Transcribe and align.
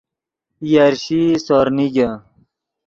یرشیئی 0.71 1.35
سور 1.45 1.67
نیگے 1.75 2.09